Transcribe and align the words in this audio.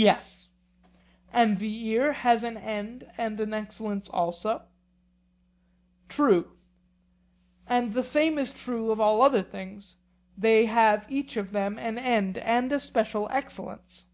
Yes. 0.00 0.48
And 1.30 1.58
the 1.58 1.86
ear 1.88 2.14
has 2.14 2.42
an 2.42 2.56
end 2.56 3.04
and 3.18 3.38
an 3.38 3.52
excellence 3.52 4.08
also? 4.08 4.62
True. 6.08 6.52
And 7.66 7.92
the 7.92 8.02
same 8.02 8.38
is 8.38 8.50
true 8.54 8.90
of 8.90 8.98
all 8.98 9.20
other 9.20 9.42
things; 9.42 9.96
they 10.38 10.64
have 10.64 11.04
each 11.10 11.36
of 11.36 11.52
them 11.52 11.78
an 11.78 11.98
end 11.98 12.38
and 12.38 12.72
a 12.72 12.80
special 12.80 13.28
excellence? 13.30 14.06